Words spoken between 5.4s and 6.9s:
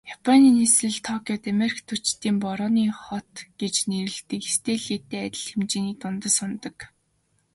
хэмжээний тунадас унадаг.